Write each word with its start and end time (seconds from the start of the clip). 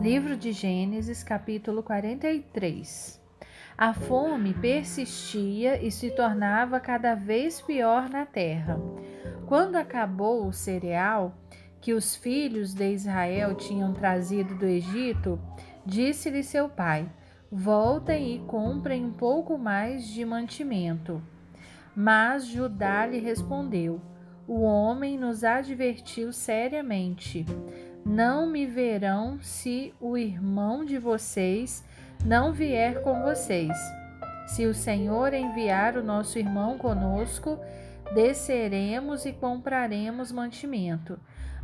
Livro 0.00 0.34
de 0.34 0.50
Gênesis, 0.50 1.22
capítulo 1.22 1.82
43. 1.82 3.20
A 3.76 3.92
fome 3.92 4.54
persistia 4.54 5.84
e 5.84 5.90
se 5.90 6.10
tornava 6.12 6.80
cada 6.80 7.14
vez 7.14 7.60
pior 7.60 8.08
na 8.08 8.24
terra. 8.24 8.80
Quando 9.44 9.76
acabou 9.76 10.46
o 10.46 10.54
cereal 10.54 11.34
que 11.82 11.92
os 11.92 12.16
filhos 12.16 12.72
de 12.72 12.90
Israel 12.94 13.54
tinham 13.54 13.92
trazido 13.92 14.54
do 14.54 14.64
Egito, 14.64 15.38
disse-lhe 15.84 16.42
seu 16.42 16.66
pai: 16.66 17.06
Voltem 17.52 18.36
e 18.36 18.38
comprem 18.46 19.04
um 19.04 19.12
pouco 19.12 19.58
mais 19.58 20.06
de 20.06 20.24
mantimento. 20.24 21.22
Mas 21.94 22.46
Judá 22.46 23.04
lhe 23.04 23.18
respondeu: 23.18 24.00
O 24.48 24.62
homem 24.62 25.18
nos 25.18 25.44
advertiu 25.44 26.32
seriamente 26.32 27.44
não 28.04 28.46
me 28.46 28.66
verão 28.66 29.38
se 29.40 29.94
o 30.00 30.16
irmão 30.16 30.84
de 30.84 30.98
vocês 30.98 31.84
não 32.24 32.52
vier 32.52 33.02
com 33.02 33.22
vocês. 33.22 33.76
Se 34.46 34.66
o 34.66 34.74
Senhor 34.74 35.32
enviar 35.32 35.96
o 35.96 36.02
nosso 36.02 36.38
irmão 36.38 36.76
conosco, 36.76 37.58
desceremos 38.14 39.24
e 39.24 39.32
compraremos 39.32 40.32
mantimento. 40.32 41.18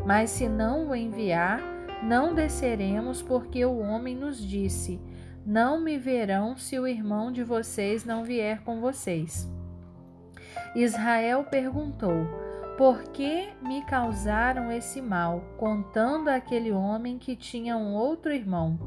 Mas 0.04 0.30
se 0.30 0.48
não 0.48 0.88
o 0.88 0.94
enviar, 0.94 1.60
não 2.02 2.34
desceremos, 2.34 3.22
porque 3.22 3.64
o 3.64 3.78
homem 3.78 4.14
nos 4.14 4.38
disse: 4.38 5.00
Não 5.44 5.80
me 5.80 5.98
verão 5.98 6.56
se 6.56 6.78
o 6.78 6.86
irmão 6.86 7.32
de 7.32 7.42
vocês 7.42 8.04
não 8.04 8.22
vier 8.22 8.62
com 8.62 8.80
vocês. 8.80 9.50
Israel 10.74 11.44
perguntou: 11.44 12.45
por 12.76 13.04
que 13.04 13.48
me 13.62 13.82
causaram 13.82 14.70
esse 14.70 15.00
mal, 15.00 15.42
contando 15.56 16.28
aquele 16.28 16.70
homem 16.72 17.18
que 17.18 17.34
tinha 17.34 17.76
um 17.76 17.94
outro 17.94 18.32
irmão? 18.32 18.78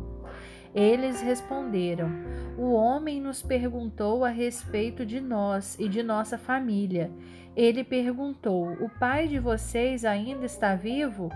Eles 0.76 1.22
responderam: 1.22 2.10
O 2.58 2.72
homem 2.74 3.20
nos 3.20 3.42
perguntou 3.42 4.24
a 4.24 4.30
respeito 4.30 5.04
de 5.06 5.20
nós 5.20 5.76
e 5.80 5.90
de 5.90 6.04
nossa 6.04 6.38
família. 6.38 7.12
Ele 7.56 7.84
perguntou: 7.84 8.74
O 8.74 8.90
pai 9.00 9.28
de 9.28 9.40
vocês 9.40 10.06
ainda 10.06 10.46
está 10.46 10.76
vivo? 10.76 11.32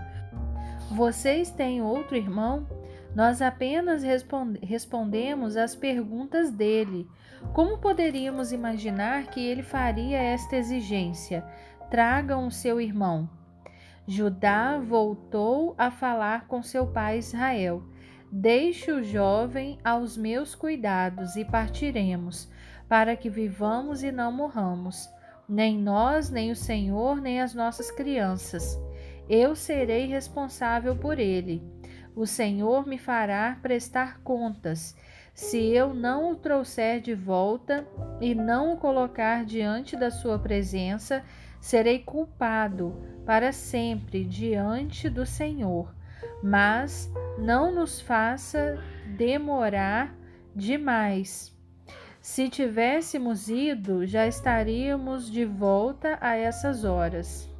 Vocês 0.92 1.50
têm 1.50 1.82
outro 1.82 2.16
irmão? 2.16 2.68
Nós 3.14 3.40
apenas 3.40 4.02
respondemos 4.62 5.56
às 5.56 5.74
perguntas 5.74 6.50
dele. 6.50 7.08
Como 7.52 7.78
poderíamos 7.78 8.52
imaginar 8.52 9.26
que 9.26 9.40
ele 9.40 9.62
faria 9.62 10.20
esta 10.20 10.56
exigência? 10.56 11.44
Tragam 11.90 12.46
o 12.46 12.50
seu 12.50 12.80
irmão. 12.80 13.28
Judá 14.06 14.78
voltou 14.78 15.74
a 15.78 15.90
falar 15.90 16.46
com 16.46 16.62
seu 16.62 16.86
pai 16.86 17.18
Israel. 17.18 17.82
Deixe 18.30 18.90
o 18.90 19.02
jovem 19.02 19.78
aos 19.84 20.16
meus 20.16 20.54
cuidados 20.54 21.36
e 21.36 21.44
partiremos, 21.44 22.50
para 22.88 23.16
que 23.16 23.30
vivamos 23.30 24.02
e 24.02 24.10
não 24.10 24.32
morramos, 24.32 25.08
nem 25.48 25.78
nós, 25.78 26.30
nem 26.30 26.50
o 26.50 26.56
Senhor, 26.56 27.20
nem 27.20 27.40
as 27.40 27.54
nossas 27.54 27.90
crianças. 27.90 28.78
Eu 29.28 29.54
serei 29.54 30.06
responsável 30.06 30.96
por 30.96 31.18
ele. 31.18 31.62
O 32.14 32.26
Senhor 32.26 32.86
me 32.86 32.98
fará 32.98 33.58
prestar 33.62 34.20
contas. 34.20 34.96
Se 35.32 35.58
eu 35.58 35.92
não 35.92 36.30
o 36.30 36.36
trouxer 36.36 37.00
de 37.00 37.14
volta 37.14 37.86
e 38.20 38.34
não 38.34 38.74
o 38.74 38.76
colocar 38.76 39.44
diante 39.44 39.96
da 39.96 40.10
sua 40.10 40.38
presença, 40.38 41.24
serei 41.64 42.00
culpado 42.00 42.94
para 43.24 43.50
sempre 43.50 44.22
diante 44.22 45.08
do 45.08 45.24
Senhor, 45.24 45.94
mas 46.42 47.10
não 47.38 47.74
nos 47.74 48.02
faça 48.02 48.78
demorar 49.16 50.14
demais. 50.54 51.56
Se 52.20 52.50
tivéssemos 52.50 53.48
ido, 53.48 54.06
já 54.06 54.26
estaríamos 54.26 55.30
de 55.30 55.46
volta 55.46 56.18
a 56.20 56.36
essas 56.36 56.84
horas. 56.84 57.50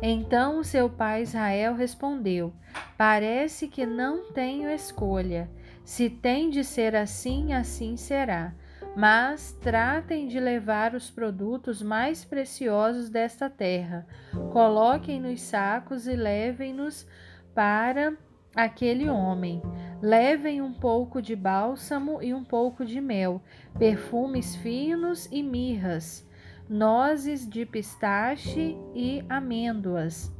Então 0.00 0.62
seu 0.62 0.88
pai 0.88 1.22
Israel 1.22 1.74
respondeu: 1.74 2.52
Parece 2.96 3.66
que 3.66 3.84
não 3.84 4.32
tenho 4.32 4.70
escolha. 4.70 5.50
Se 5.84 6.08
tem 6.08 6.48
de 6.48 6.62
ser 6.62 6.94
assim, 6.94 7.52
assim 7.52 7.96
será 7.96 8.54
mas 8.96 9.52
tratem 9.60 10.26
de 10.26 10.40
levar 10.40 10.94
os 10.94 11.10
produtos 11.10 11.82
mais 11.82 12.24
preciosos 12.24 13.08
desta 13.08 13.48
terra. 13.48 14.06
Coloquem 14.52 15.20
nos 15.20 15.40
sacos 15.42 16.06
e 16.06 16.14
levem-nos 16.14 17.06
para 17.54 18.16
aquele 18.54 19.08
homem. 19.08 19.62
Levem 20.02 20.60
um 20.60 20.72
pouco 20.72 21.20
de 21.20 21.36
bálsamo 21.36 22.22
e 22.22 22.32
um 22.34 22.42
pouco 22.42 22.84
de 22.84 23.00
mel, 23.00 23.40
perfumes 23.78 24.56
finos 24.56 25.28
e 25.30 25.42
mirras, 25.42 26.26
nozes 26.68 27.48
de 27.48 27.66
pistache 27.66 28.76
e 28.94 29.24
amêndoas. 29.28 30.32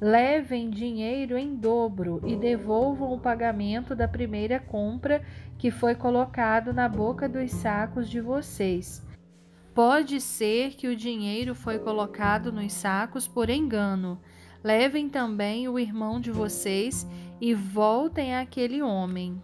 Levem 0.00 0.70
dinheiro 0.70 1.36
em 1.36 1.56
dobro 1.56 2.20
e 2.24 2.36
devolvam 2.36 3.12
o 3.12 3.18
pagamento 3.18 3.96
da 3.96 4.06
primeira 4.06 4.60
compra 4.60 5.22
que 5.58 5.72
foi 5.72 5.96
colocado 5.96 6.72
na 6.72 6.88
boca 6.88 7.28
dos 7.28 7.50
sacos 7.50 8.08
de 8.08 8.20
vocês. 8.20 9.04
Pode 9.74 10.20
ser 10.20 10.74
que 10.76 10.86
o 10.86 10.96
dinheiro 10.96 11.52
foi 11.52 11.80
colocado 11.80 12.52
nos 12.52 12.72
sacos 12.72 13.26
por 13.26 13.50
engano. 13.50 14.20
Levem 14.62 15.08
também 15.08 15.68
o 15.68 15.78
irmão 15.78 16.20
de 16.20 16.30
vocês 16.30 17.04
e 17.40 17.52
voltem 17.52 18.36
àquele 18.36 18.80
homem. 18.82 19.42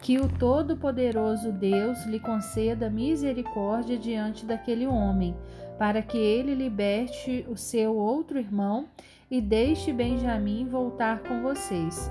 Que 0.00 0.18
o 0.18 0.28
Todo-Poderoso 0.28 1.50
Deus 1.52 2.04
lhe 2.04 2.20
conceda 2.20 2.90
misericórdia 2.90 3.96
diante 3.96 4.44
daquele 4.44 4.86
homem, 4.86 5.36
para 5.78 6.02
que 6.02 6.18
ele 6.18 6.54
liberte 6.54 7.44
o 7.48 7.56
seu 7.56 7.96
outro 7.96 8.38
irmão 8.38 8.86
e 9.30 9.40
deixe 9.40 9.92
Benjamim 9.92 10.66
voltar 10.68 11.20
com 11.20 11.42
vocês. 11.42 12.10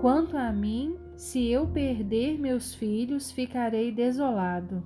Quanto 0.00 0.36
a 0.36 0.52
mim, 0.52 0.96
se 1.16 1.46
eu 1.48 1.66
perder 1.66 2.38
meus 2.38 2.74
filhos, 2.74 3.30
ficarei 3.30 3.90
desolado. 3.90 4.82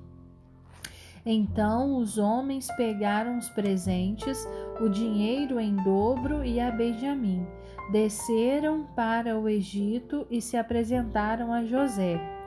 Então 1.25 1.97
os 1.97 2.17
homens 2.17 2.69
pegaram 2.77 3.37
os 3.39 3.49
presentes, 3.51 4.49
o 4.81 4.89
dinheiro 4.89 5.61
em 5.61 5.77
dobro 5.77 6.45
e 6.45 6.59
a 6.59 6.71
Benjamim. 6.71 7.47
Desceram 7.93 8.87
para 8.95 9.39
o 9.39 9.49
Egito 9.49 10.27
e 10.31 10.41
se 10.41 10.57
apresentaram 10.57 11.53
a 11.53 11.65
José. 11.65 12.40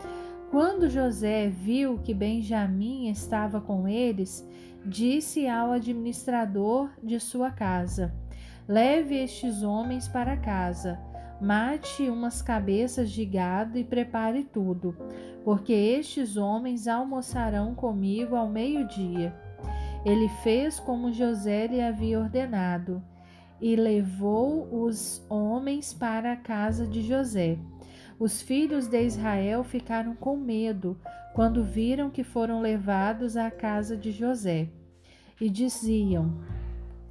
Quando 0.53 0.87
José 0.87 1.49
viu 1.49 1.97
que 1.97 2.13
Benjamim 2.13 3.09
estava 3.09 3.59
com 3.59 3.87
eles, 3.87 4.47
disse 4.85 5.47
ao 5.47 5.71
administrador 5.71 6.91
de 7.01 7.19
sua 7.19 7.49
casa: 7.49 8.13
Leve 8.67 9.15
estes 9.15 9.63
homens 9.63 10.07
para 10.07 10.37
casa 10.37 10.99
Mate 11.41 12.09
umas 12.09 12.41
cabeças 12.41 13.11
de 13.11 13.25
gado 13.25 13.77
e 13.77 13.83
prepare 13.83 14.43
tudo, 14.43 14.95
porque 15.43 15.73
estes 15.73 16.37
homens 16.37 16.87
almoçarão 16.87 17.75
comigo 17.75 18.35
ao 18.35 18.47
meio-dia. 18.47 19.35
Ele 20.05 20.29
fez 20.43 20.79
como 20.79 21.11
José 21.11 21.67
lhe 21.67 21.81
havia 21.81 22.19
ordenado 22.19 23.03
e 23.59 23.75
levou 23.75 24.85
os 24.85 25.25
homens 25.29 25.93
para 25.93 26.33
a 26.33 26.37
casa 26.37 26.85
de 26.85 27.01
José. 27.01 27.57
Os 28.19 28.41
filhos 28.41 28.87
de 28.87 29.01
Israel 29.03 29.63
ficaram 29.63 30.15
com 30.15 30.37
medo 30.37 30.97
quando 31.33 31.63
viram 31.63 32.09
que 32.09 32.23
foram 32.23 32.61
levados 32.61 33.35
à 33.35 33.49
casa 33.49 33.97
de 33.97 34.11
José 34.11 34.69
e 35.41 35.49
diziam: 35.49 36.37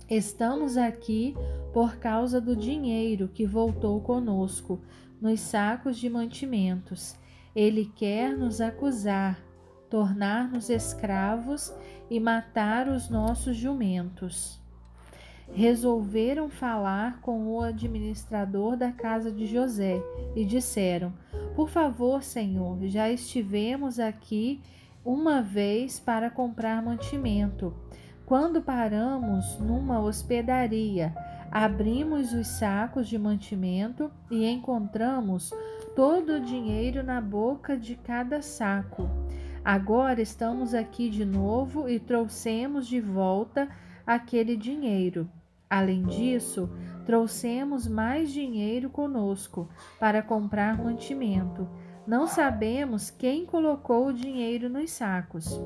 Estamos 0.08 0.76
aqui 0.76 1.34
por 1.72 1.96
causa 1.96 2.40
do 2.40 2.54
dinheiro 2.54 3.28
que 3.28 3.44
voltou 3.46 4.00
conosco 4.00 4.80
nos 5.20 5.40
sacos 5.40 5.98
de 5.98 6.08
mantimentos. 6.08 7.16
Ele 7.54 7.90
quer 7.96 8.36
nos 8.36 8.60
acusar, 8.60 9.42
tornar-nos 9.90 10.70
escravos 10.70 11.72
e 12.08 12.20
matar 12.20 12.88
os 12.88 13.10
nossos 13.10 13.56
jumentos. 13.56 14.61
Resolveram 15.54 16.48
falar 16.48 17.20
com 17.20 17.46
o 17.48 17.60
administrador 17.60 18.76
da 18.76 18.90
casa 18.90 19.30
de 19.30 19.46
José 19.46 20.02
e 20.34 20.44
disseram: 20.44 21.12
Por 21.54 21.68
favor, 21.68 22.22
senhor, 22.22 22.78
já 22.86 23.10
estivemos 23.10 23.98
aqui 23.98 24.60
uma 25.04 25.42
vez 25.42 26.00
para 26.00 26.30
comprar 26.30 26.82
mantimento. 26.82 27.74
Quando 28.24 28.62
paramos 28.62 29.58
numa 29.58 30.00
hospedaria, 30.00 31.12
Abrimos 31.52 32.32
os 32.32 32.46
sacos 32.46 33.06
de 33.06 33.18
mantimento 33.18 34.10
e 34.30 34.46
encontramos 34.46 35.52
todo 35.94 36.36
o 36.36 36.40
dinheiro 36.40 37.02
na 37.02 37.20
boca 37.20 37.76
de 37.76 37.94
cada 37.94 38.40
saco. 38.40 39.06
Agora 39.62 40.22
estamos 40.22 40.72
aqui 40.72 41.10
de 41.10 41.26
novo 41.26 41.86
e 41.86 42.00
trouxemos 42.00 42.86
de 42.86 43.02
volta 43.02 43.68
aquele 44.06 44.56
dinheiro. 44.56 45.28
Além 45.72 46.02
disso, 46.02 46.68
trouxemos 47.06 47.88
mais 47.88 48.30
dinheiro 48.30 48.90
conosco 48.90 49.70
para 49.98 50.20
comprar 50.20 50.76
mantimento. 50.76 51.66
Não 52.06 52.26
sabemos 52.26 53.10
quem 53.10 53.46
colocou 53.46 54.08
o 54.08 54.12
dinheiro 54.12 54.68
nos 54.68 54.90
sacos. 54.90 55.58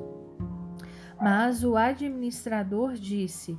Mas 1.20 1.64
o 1.64 1.74
administrador 1.76 2.92
disse: 2.92 3.58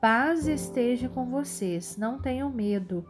Paz 0.00 0.46
esteja 0.46 1.08
com 1.08 1.26
vocês, 1.26 1.96
não 1.96 2.20
tenham 2.20 2.48
medo. 2.48 3.04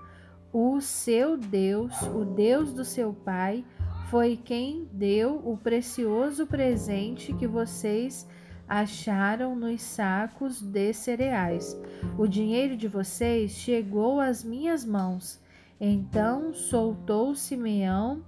O 0.51 0.81
seu 0.81 1.37
Deus, 1.37 2.01
o 2.05 2.25
Deus 2.25 2.73
do 2.73 2.87
seu 2.87 3.13
pai, 3.13 3.67
foi 4.09 4.35
quem 4.35 4.89
deu 4.91 5.43
o 5.45 5.59
precioso 5.59 6.47
presente 6.47 7.35
que 7.35 7.47
vocês 7.47 8.27
acharam 8.69 9.57
nos 9.57 9.81
sacos 9.81 10.61
de 10.61 10.93
cereais. 10.93 11.81
O 12.19 12.27
dinheiro 12.27 12.77
de 12.77 12.87
vocês 12.87 13.53
chegou 13.53 14.21
às 14.21 14.45
minhas 14.45 14.85
mãos. 14.85 15.41
Então 15.81 16.53
soltou 16.53 17.35
Simeão 17.35 18.23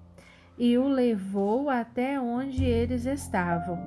e 0.56 0.78
o 0.78 0.88
levou 0.88 1.68
até 1.68 2.20
onde 2.20 2.64
eles 2.64 3.06
estavam. 3.06 3.78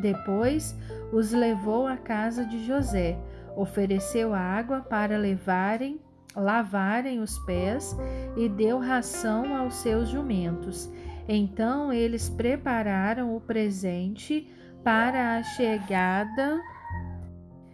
Depois 0.00 0.76
os 1.12 1.32
levou 1.32 1.86
à 1.86 1.96
casa 1.96 2.44
de 2.44 2.64
José, 2.66 3.18
ofereceu 3.56 4.34
água 4.34 4.80
para 4.80 5.16
levarem, 5.16 6.00
lavarem 6.34 7.20
os 7.20 7.38
pés 7.40 7.96
e 8.36 8.48
deu 8.48 8.78
ração 8.78 9.54
aos 9.54 9.74
seus 9.74 10.08
jumentos. 10.08 10.90
Então 11.28 11.92
eles 11.92 12.28
prepararam 12.28 13.36
o 13.36 13.40
presente 13.40 14.48
para 14.84 15.38
a 15.38 15.42
chegada 15.42 16.62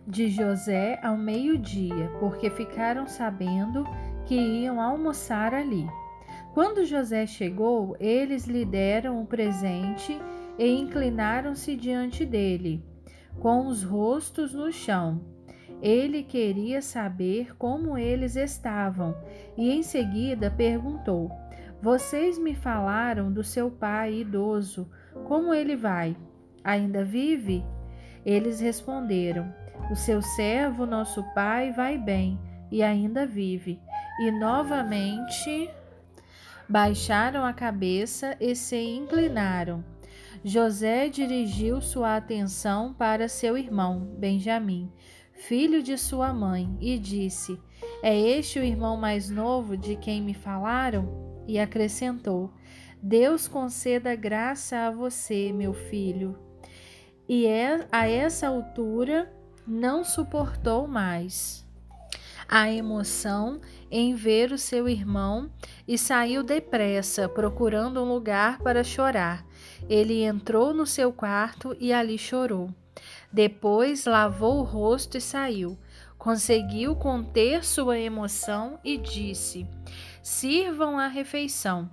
de 0.06 0.30
José 0.30 1.00
ao 1.02 1.16
meio-dia, 1.16 2.08
porque 2.20 2.48
ficaram 2.48 3.08
sabendo 3.08 3.84
que 4.24 4.36
iam 4.36 4.80
almoçar 4.80 5.52
ali. 5.52 5.88
Quando 6.54 6.86
José 6.86 7.26
chegou, 7.26 7.96
eles 7.98 8.46
lhe 8.46 8.64
deram 8.64 9.20
o 9.20 9.26
presente 9.26 10.16
e 10.56 10.68
inclinaram-se 10.68 11.74
diante 11.74 12.24
dele, 12.24 12.84
com 13.40 13.66
os 13.66 13.82
rostos 13.82 14.54
no 14.54 14.70
chão. 14.70 15.20
Ele 15.82 16.22
queria 16.22 16.80
saber 16.80 17.56
como 17.56 17.98
eles 17.98 18.36
estavam 18.36 19.16
e 19.56 19.72
em 19.72 19.82
seguida 19.82 20.48
perguntou: 20.48 21.28
Vocês 21.82 22.38
me 22.38 22.54
falaram 22.54 23.32
do 23.32 23.42
seu 23.42 23.68
pai 23.68 24.20
idoso, 24.20 24.88
como 25.26 25.52
ele 25.52 25.74
vai? 25.74 26.16
Ainda 26.62 27.04
vive? 27.04 27.64
Eles 28.24 28.60
responderam: 28.60 29.52
O 29.90 29.96
seu 29.96 30.20
servo, 30.20 30.84
nosso 30.86 31.22
pai, 31.34 31.72
vai 31.72 31.96
bem 31.96 32.38
e 32.70 32.82
ainda 32.82 33.26
vive. 33.26 33.80
E 34.20 34.30
novamente 34.30 35.70
baixaram 36.68 37.44
a 37.44 37.52
cabeça 37.52 38.36
e 38.38 38.54
se 38.54 38.76
inclinaram. 38.76 39.84
José 40.44 41.08
dirigiu 41.08 41.80
sua 41.80 42.16
atenção 42.16 42.94
para 42.94 43.28
seu 43.28 43.58
irmão, 43.58 44.14
Benjamim, 44.18 44.90
filho 45.32 45.82
de 45.82 45.98
sua 45.98 46.32
mãe, 46.32 46.76
e 46.80 46.98
disse: 46.98 47.58
É 48.02 48.16
este 48.16 48.58
o 48.58 48.62
irmão 48.62 48.96
mais 48.96 49.30
novo 49.30 49.76
de 49.76 49.96
quem 49.96 50.22
me 50.22 50.34
falaram? 50.34 51.42
E 51.48 51.58
acrescentou: 51.58 52.52
Deus 53.02 53.48
conceda 53.48 54.14
graça 54.14 54.86
a 54.86 54.90
você, 54.90 55.52
meu 55.52 55.72
filho 55.72 56.49
e 57.30 57.46
é, 57.46 57.86
a 57.92 58.08
essa 58.08 58.48
altura 58.48 59.32
não 59.64 60.02
suportou 60.02 60.88
mais 60.88 61.64
a 62.48 62.68
emoção 62.68 63.60
em 63.88 64.16
ver 64.16 64.50
o 64.50 64.58
seu 64.58 64.88
irmão 64.88 65.48
e 65.86 65.96
saiu 65.96 66.42
depressa, 66.42 67.28
procurando 67.28 68.02
um 68.02 68.12
lugar 68.12 68.58
para 68.58 68.82
chorar. 68.82 69.46
Ele 69.88 70.24
entrou 70.24 70.74
no 70.74 70.84
seu 70.84 71.12
quarto 71.12 71.76
e 71.78 71.92
ali 71.92 72.18
chorou. 72.18 72.74
Depois 73.32 74.06
lavou 74.06 74.58
o 74.58 74.64
rosto 74.64 75.16
e 75.16 75.20
saiu. 75.20 75.78
Conseguiu 76.18 76.96
conter 76.96 77.64
sua 77.64 77.96
emoção 77.96 78.80
e 78.82 78.98
disse: 78.98 79.68
Sirvam 80.20 80.98
a 80.98 81.06
refeição. 81.06 81.88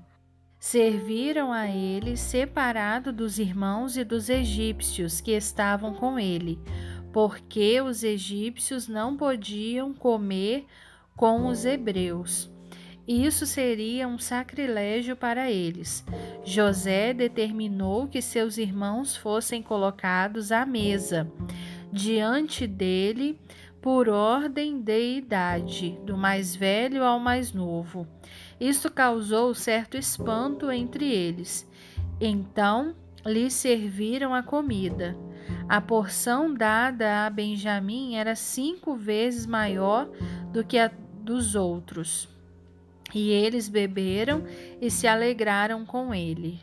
Serviram 0.70 1.54
a 1.54 1.66
ele 1.70 2.18
separado 2.18 3.14
dos 3.14 3.40
irmãos 3.40 3.96
e 3.96 4.04
dos 4.04 4.28
egípcios 4.28 5.22
que 5.22 5.32
estavam 5.32 5.94
com 5.94 6.20
ele, 6.20 6.60
porque 7.14 7.80
os 7.80 8.04
egípcios 8.04 8.86
não 8.86 9.16
podiam 9.16 9.94
comer 9.94 10.66
com 11.16 11.48
os 11.48 11.64
hebreus. 11.64 12.52
Isso 13.08 13.46
seria 13.46 14.10
um 14.10 14.20
sacrilégio 14.20 15.16
para 15.16 15.50
eles. 15.50 16.06
José 16.44 17.14
determinou 17.14 18.06
que 18.06 18.22
seus 18.22 18.58
irmãos 18.58 19.16
fossem 19.16 19.64
colocados 19.64 20.52
à 20.52 20.66
mesa, 20.66 21.32
diante 21.94 22.68
dele, 22.68 23.40
por 23.82 24.10
ordem 24.10 24.82
de 24.82 25.16
idade, 25.16 25.98
do 26.04 26.18
mais 26.18 26.54
velho 26.54 27.06
ao 27.06 27.22
mais 27.22 27.54
novo. 27.54 28.06
Isto 28.60 28.92
causou 28.92 29.54
certo 29.54 29.98
espanto 29.98 30.72
entre 30.72 31.06
eles. 31.12 31.70
Então 32.20 32.96
lhe 33.26 33.50
serviram 33.52 34.34
a 34.34 34.42
comida. 34.42 35.16
A 35.70 35.80
porção 35.80 36.54
dada 36.54 37.26
a 37.26 37.30
Benjamim 37.30 38.16
era 38.16 38.36
cinco 38.36 38.96
vezes 38.96 39.46
maior 39.46 40.10
do 40.52 40.64
que 40.64 40.78
a 40.78 40.92
dos 41.22 41.56
outros. 41.56 42.30
E 43.14 43.30
eles 43.30 43.68
beberam 43.70 44.44
e 44.82 44.90
se 44.90 45.08
alegraram 45.08 45.86
com 45.86 46.14
ele. 46.14 46.60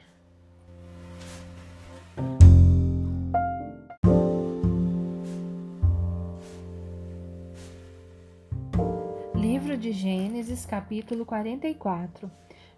Livro 9.74 9.90
de 9.90 9.92
Gênesis, 9.92 10.64
capítulo 10.64 11.26
44. 11.26 12.30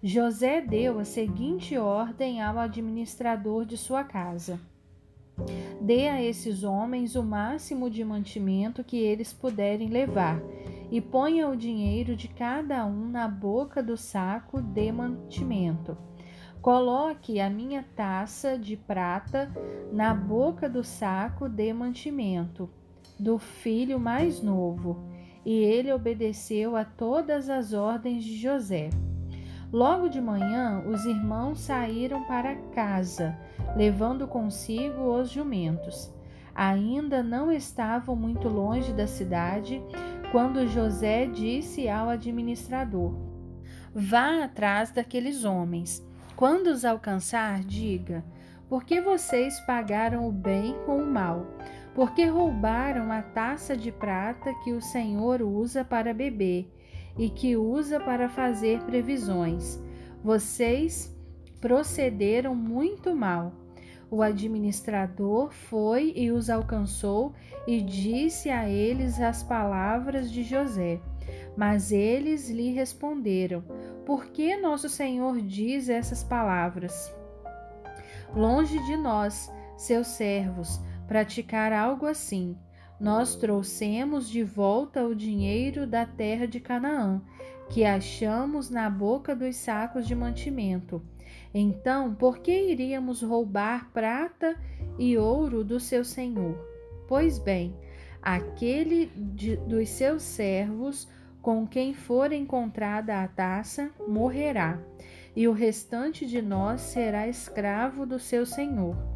José 0.02 0.62
deu 0.62 0.98
a 0.98 1.04
seguinte 1.04 1.76
ordem 1.76 2.40
ao 2.40 2.58
administrador 2.58 3.66
de 3.66 3.76
sua 3.76 4.02
casa: 4.02 4.58
Dê 5.78 6.08
a 6.08 6.22
esses 6.22 6.64
homens 6.64 7.14
o 7.14 7.22
máximo 7.22 7.90
de 7.90 8.02
mantimento 8.02 8.82
que 8.82 8.96
eles 8.96 9.31
puderem 9.31 9.90
levar, 9.90 10.40
e 10.90 10.98
ponha 10.98 11.50
o 11.50 11.54
dinheiro 11.54 12.16
de 12.16 12.28
cada 12.28 12.87
um 12.87 13.11
na 13.11 13.28
boca 13.28 13.82
do 13.82 13.99
saco 13.99 14.62
de 14.62 14.90
mantimento. 14.90 15.99
Coloque 16.62 17.40
a 17.40 17.50
minha 17.50 17.85
taça 17.94 18.56
de 18.56 18.75
prata 18.75 19.52
na 19.92 20.14
boca 20.14 20.66
do 20.66 20.82
saco 20.82 21.47
de 21.47 21.70
mantimento 21.75 22.70
do 23.20 23.38
filho 23.38 24.00
mais 24.00 24.40
novo 24.40 25.14
e 25.46 25.54
ele 25.54 25.92
obedeceu 25.92 26.76
a 26.76 26.84
todas 26.84 27.48
as 27.48 27.72
ordens 27.72 28.24
de 28.24 28.36
José. 28.36 28.90
Logo 29.72 30.08
de 30.08 30.20
manhã, 30.20 30.82
os 30.84 31.04
irmãos 31.06 31.60
saíram 31.60 32.24
para 32.24 32.56
casa, 32.74 33.38
levando 33.76 34.26
consigo 34.26 35.02
os 35.16 35.30
jumentos. 35.30 36.12
Ainda 36.52 37.22
não 37.22 37.52
estavam 37.52 38.16
muito 38.16 38.48
longe 38.48 38.92
da 38.92 39.06
cidade 39.06 39.80
quando 40.32 40.66
José 40.66 41.26
disse 41.26 41.88
ao 41.88 42.08
administrador: 42.08 43.14
Vá 43.94 44.42
atrás 44.42 44.90
daqueles 44.90 45.44
homens. 45.44 46.04
Quando 46.34 46.66
os 46.66 46.84
alcançar, 46.84 47.60
diga: 47.60 48.24
Por 48.68 48.82
que 48.82 49.00
vocês 49.00 49.60
pagaram 49.60 50.26
o 50.26 50.32
bem 50.32 50.74
com 50.84 50.98
o 50.98 51.06
mal? 51.06 51.46
Porque 51.96 52.26
roubaram 52.26 53.10
a 53.10 53.22
taça 53.22 53.74
de 53.74 53.90
prata 53.90 54.52
que 54.62 54.70
o 54.70 54.82
Senhor 54.82 55.40
usa 55.40 55.82
para 55.82 56.12
beber 56.12 56.70
e 57.16 57.30
que 57.30 57.56
usa 57.56 57.98
para 57.98 58.28
fazer 58.28 58.82
previsões. 58.82 59.80
Vocês 60.22 61.16
procederam 61.58 62.54
muito 62.54 63.16
mal. 63.16 63.54
O 64.10 64.20
administrador 64.20 65.50
foi 65.50 66.12
e 66.14 66.30
os 66.30 66.50
alcançou 66.50 67.32
e 67.66 67.80
disse 67.80 68.50
a 68.50 68.68
eles 68.68 69.18
as 69.18 69.42
palavras 69.42 70.30
de 70.30 70.42
José. 70.42 71.00
Mas 71.56 71.92
eles 71.92 72.50
lhe 72.50 72.72
responderam: 72.72 73.64
Por 74.04 74.26
que 74.26 74.54
nosso 74.58 74.90
Senhor 74.90 75.40
diz 75.40 75.88
essas 75.88 76.22
palavras? 76.22 77.10
Longe 78.34 78.78
de 78.84 78.98
nós, 78.98 79.50
seus 79.78 80.08
servos, 80.08 80.78
praticar 81.06 81.72
algo 81.72 82.06
assim. 82.06 82.56
Nós 82.98 83.36
trouxemos 83.36 84.28
de 84.28 84.42
volta 84.42 85.04
o 85.04 85.14
dinheiro 85.14 85.86
da 85.86 86.06
terra 86.06 86.46
de 86.46 86.58
Canaã, 86.60 87.20
que 87.68 87.84
achamos 87.84 88.70
na 88.70 88.88
boca 88.88 89.36
dos 89.36 89.56
sacos 89.56 90.06
de 90.06 90.14
mantimento. 90.14 91.02
Então, 91.52 92.14
por 92.14 92.38
que 92.38 92.70
iríamos 92.70 93.22
roubar 93.22 93.90
prata 93.92 94.56
e 94.98 95.16
ouro 95.18 95.62
do 95.62 95.78
seu 95.78 96.04
senhor? 96.04 96.56
Pois 97.08 97.38
bem, 97.38 97.76
aquele 98.22 99.06
de, 99.14 99.56
dos 99.56 99.88
seus 99.90 100.22
servos 100.22 101.08
com 101.42 101.66
quem 101.66 101.94
for 101.94 102.32
encontrada 102.32 103.22
a 103.22 103.28
taça 103.28 103.90
morrerá, 104.08 104.80
e 105.34 105.46
o 105.46 105.52
restante 105.52 106.26
de 106.26 106.42
nós 106.42 106.80
será 106.80 107.28
escravo 107.28 108.04
do 108.04 108.18
seu 108.18 108.44
senhor. 108.44 109.15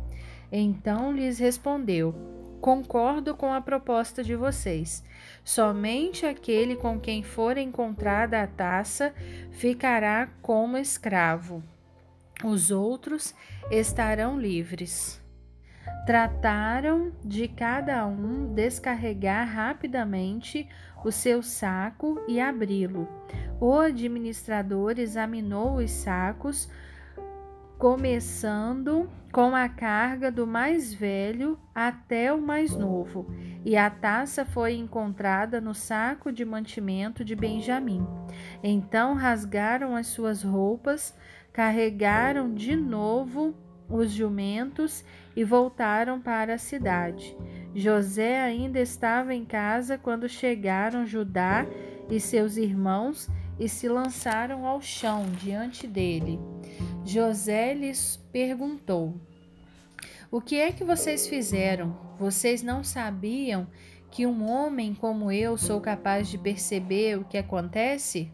Então 0.52 1.12
lhes 1.12 1.38
respondeu: 1.38 2.14
Concordo 2.60 3.34
com 3.34 3.52
a 3.52 3.60
proposta 3.60 4.22
de 4.22 4.36
vocês. 4.36 5.02
Somente 5.42 6.26
aquele 6.26 6.76
com 6.76 7.00
quem 7.00 7.22
for 7.22 7.56
encontrada 7.56 8.42
a 8.42 8.46
taça 8.46 9.14
ficará 9.50 10.28
como 10.42 10.76
escravo. 10.76 11.62
Os 12.44 12.70
outros 12.70 13.34
estarão 13.70 14.38
livres. 14.38 15.20
Trataram 16.06 17.12
de 17.24 17.48
cada 17.48 18.06
um 18.06 18.52
descarregar 18.52 19.48
rapidamente 19.48 20.68
o 21.04 21.10
seu 21.10 21.42
saco 21.42 22.20
e 22.28 22.40
abri-lo. 22.40 23.08
O 23.60 23.78
administrador 23.78 24.98
examinou 24.98 25.76
os 25.76 25.90
sacos, 25.90 26.68
começando 27.80 29.08
com 29.32 29.56
a 29.56 29.66
carga 29.66 30.30
do 30.30 30.46
mais 30.46 30.92
velho 30.92 31.58
até 31.74 32.30
o 32.30 32.38
mais 32.38 32.76
novo, 32.76 33.26
e 33.64 33.74
a 33.74 33.88
taça 33.88 34.44
foi 34.44 34.74
encontrada 34.74 35.62
no 35.62 35.72
saco 35.74 36.30
de 36.30 36.44
mantimento 36.44 37.24
de 37.24 37.34
Benjamim. 37.34 38.06
Então 38.62 39.14
rasgaram 39.14 39.96
as 39.96 40.08
suas 40.08 40.42
roupas, 40.42 41.16
carregaram 41.54 42.52
de 42.52 42.76
novo 42.76 43.54
os 43.88 44.10
jumentos 44.10 45.02
e 45.34 45.42
voltaram 45.42 46.20
para 46.20 46.56
a 46.56 46.58
cidade. 46.58 47.34
José 47.74 48.42
ainda 48.42 48.78
estava 48.78 49.34
em 49.34 49.46
casa 49.46 49.96
quando 49.96 50.28
chegaram 50.28 51.06
Judá 51.06 51.64
e 52.10 52.20
seus 52.20 52.58
irmãos 52.58 53.26
e 53.58 53.70
se 53.70 53.88
lançaram 53.88 54.66
ao 54.66 54.82
chão 54.82 55.24
diante 55.40 55.86
dele. 55.86 56.38
José 57.04 57.72
lhes 57.74 58.20
perguntou: 58.30 59.14
O 60.30 60.40
que 60.40 60.56
é 60.56 60.70
que 60.70 60.84
vocês 60.84 61.26
fizeram? 61.26 61.96
Vocês 62.18 62.62
não 62.62 62.84
sabiam 62.84 63.66
que 64.10 64.26
um 64.26 64.50
homem 64.50 64.92
como 64.94 65.32
eu 65.32 65.56
sou 65.56 65.80
capaz 65.80 66.28
de 66.28 66.36
perceber 66.36 67.18
o 67.18 67.24
que 67.24 67.38
acontece? 67.38 68.30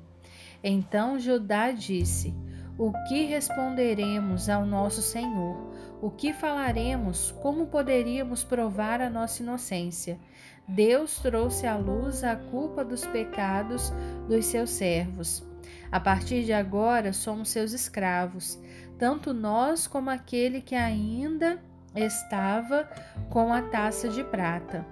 Então 0.62 1.18
Judá 1.18 1.70
disse: 1.70 2.34
O 2.76 2.92
que 3.08 3.24
responderemos 3.24 4.48
ao 4.48 4.66
nosso 4.66 5.00
Senhor? 5.00 5.72
O 6.02 6.10
que 6.10 6.32
falaremos? 6.32 7.30
Como 7.40 7.66
poderíamos 7.66 8.42
provar 8.42 9.00
a 9.00 9.08
nossa 9.08 9.42
inocência? 9.42 10.18
Deus 10.68 11.20
trouxe 11.20 11.66
à 11.66 11.76
luz 11.76 12.24
a 12.24 12.34
culpa 12.34 12.84
dos 12.84 13.06
pecados 13.06 13.92
dos 14.28 14.46
seus 14.46 14.70
servos. 14.70 15.46
A 15.90 16.00
partir 16.00 16.44
de 16.44 16.52
agora 16.52 17.12
somos 17.12 17.48
seus 17.48 17.72
escravos, 17.72 18.60
tanto 18.98 19.32
nós 19.32 19.86
como 19.86 20.10
aquele 20.10 20.60
que 20.60 20.74
ainda 20.74 21.62
estava 21.94 22.88
com 23.30 23.52
a 23.52 23.62
taça 23.62 24.08
de 24.08 24.24
prata. 24.24 24.86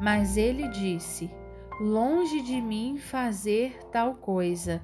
Mas 0.00 0.36
ele 0.36 0.68
disse: 0.68 1.30
Longe 1.80 2.42
de 2.42 2.60
mim 2.60 2.98
fazer 2.98 3.78
tal 3.92 4.14
coisa. 4.14 4.82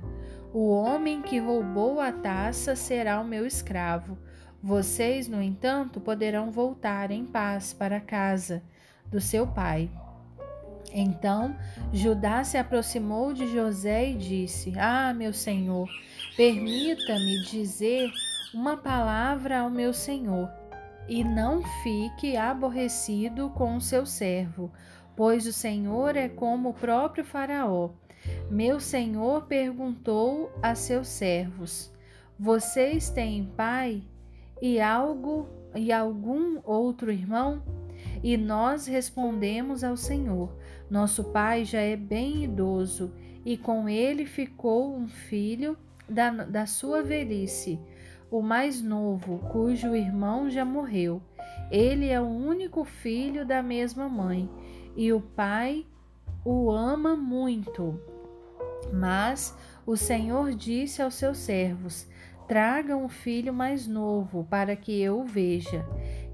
O 0.53 0.69
homem 0.69 1.21
que 1.21 1.39
roubou 1.39 2.01
a 2.01 2.13
taça 2.13 2.77
será 2.77 3.21
o 3.21 3.27
meu 3.27 3.45
escravo. 3.45 4.17
Vocês, 4.63 5.27
no 5.29 5.43
entanto, 5.43 6.01
poderão 6.01 6.51
voltar 6.51 7.11
em 7.11 7.27
paz 7.27 7.73
para 7.73 7.97
a 7.97 8.01
casa 8.01 8.63
do 9.07 9.21
seu 9.21 9.47
pai. 9.47 9.91
Então 10.95 11.57
Judá 11.93 12.45
se 12.45 12.57
aproximou 12.57 13.33
de 13.33 13.53
José 13.53 14.11
e 14.11 14.15
disse: 14.15 14.73
Ah, 14.79 15.13
meu 15.13 15.33
senhor, 15.33 15.89
permita-me 16.37 17.43
dizer 17.43 18.11
uma 18.55 18.77
palavra 18.77 19.61
ao 19.61 19.69
meu 19.69 19.93
senhor, 19.93 20.49
e 21.09 21.25
não 21.25 21.63
fique 21.83 22.37
aborrecido 22.37 23.51
com 23.51 23.77
o 23.77 23.81
seu 23.81 24.07
servo, 24.07 24.73
pois 25.17 25.47
o 25.47 25.53
senhor 25.53 26.17
é 26.17 26.29
como 26.29 26.71
o 26.71 26.75
próprio 26.75 27.25
Faraó. 27.25 27.91
Meu 28.49 28.79
senhor 28.79 29.47
perguntou 29.47 30.51
a 30.63 30.75
seus 30.75 31.09
servos: 31.09 31.93
Vocês 32.39 33.11
têm 33.11 33.45
pai? 33.57 34.03
e 34.61 34.81
algo 34.81 35.49
e 35.75 35.93
algum 35.93 36.61
outro 36.65 37.13
irmão? 37.13 37.63
E 38.23 38.37
nós 38.37 38.87
respondemos 38.87 39.85
ao 39.85 39.97
Senhor: 39.97 40.57
Nosso 40.95 41.25
pai 41.25 41.65
já 41.65 41.81
é 41.81 41.97
bem 41.97 42.45
idoso, 42.45 43.13
e 43.45 43.57
com 43.57 43.89
ele 43.89 44.25
ficou 44.25 44.97
um 44.97 45.09
filho 45.09 45.77
da, 46.09 46.31
da 46.31 46.67
sua 46.67 47.03
velhice, 47.03 47.81
o 48.31 48.41
mais 48.41 48.81
novo, 48.81 49.39
cujo 49.51 49.97
irmão 49.97 50.49
já 50.49 50.65
morreu. 50.65 51.21
Ele 51.69 52.09
é 52.09 52.21
o 52.21 52.29
único 52.29 52.85
filho 52.85 53.45
da 53.45 53.61
mesma 53.61 54.09
mãe, 54.09 54.49
e 54.95 55.13
o 55.13 55.21
pai 55.21 55.85
o 56.45 56.71
ama 56.71 57.17
muito. 57.17 58.01
Mas 58.93 59.53
o 59.85 59.97
Senhor 59.97 60.55
disse 60.55 61.03
aos 61.03 61.15
seus 61.15 61.39
servos: 61.39 62.07
Tragam 62.47 63.05
o 63.05 63.09
filho 63.09 63.53
mais 63.53 63.89
novo, 63.89 64.47
para 64.49 64.77
que 64.77 65.03
eu 65.03 65.23
o 65.23 65.25
veja. 65.25 65.85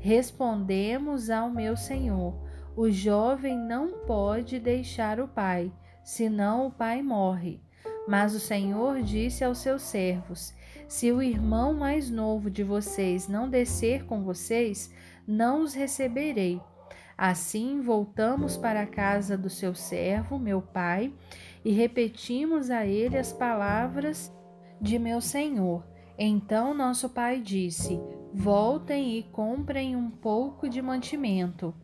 Respondemos 0.00 1.30
ao 1.30 1.48
meu 1.48 1.78
senhor: 1.78 2.49
O 2.76 2.88
jovem 2.90 3.58
não 3.58 4.06
pode 4.06 4.60
deixar 4.60 5.18
o 5.18 5.26
pai, 5.26 5.72
senão 6.04 6.66
o 6.68 6.70
pai 6.70 7.02
morre. 7.02 7.60
Mas 8.06 8.34
o 8.34 8.40
Senhor 8.40 9.02
disse 9.02 9.44
aos 9.44 9.58
seus 9.58 9.82
servos: 9.82 10.54
Se 10.88 11.10
o 11.10 11.22
irmão 11.22 11.74
mais 11.74 12.10
novo 12.10 12.50
de 12.50 12.62
vocês 12.62 13.28
não 13.28 13.48
descer 13.48 14.04
com 14.04 14.22
vocês, 14.22 14.92
não 15.26 15.62
os 15.62 15.74
receberei. 15.74 16.60
Assim 17.18 17.82
voltamos 17.82 18.56
para 18.56 18.82
a 18.82 18.86
casa 18.86 19.36
do 19.36 19.50
seu 19.50 19.74
servo, 19.74 20.38
meu 20.38 20.62
pai, 20.62 21.12
e 21.64 21.70
repetimos 21.70 22.70
a 22.70 22.86
ele 22.86 23.18
as 23.18 23.32
palavras 23.32 24.32
de 24.80 24.98
meu 24.98 25.20
senhor. 25.20 25.84
Então 26.18 26.72
nosso 26.72 27.08
pai 27.08 27.40
disse: 27.40 28.00
Voltem 28.32 29.18
e 29.18 29.22
comprem 29.24 29.96
um 29.96 30.08
pouco 30.08 30.68
de 30.68 30.80
mantimento. 30.80 31.74